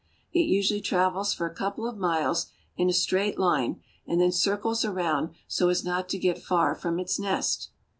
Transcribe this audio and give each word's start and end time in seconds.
It 0.33 0.47
usually 0.47 0.81
travels 0.81 1.31
for 1.31 1.45
a 1.45 1.53
couple 1.53 1.85
of 1.87 1.95
miles 1.95 2.47
in 2.75 2.89
a 2.89 2.91
straight 2.91 3.37
line 3.37 3.81
and 4.07 4.19
then 4.19 4.31
circles 4.31 4.83
around 4.83 5.35
so 5.47 5.69
as 5.69 5.83
not 5.85 6.09
to 6.09 6.17
get 6.17 6.41
far 6.41 6.73
from 6.73 6.97
its 6.99 7.19
nest. 7.19 7.69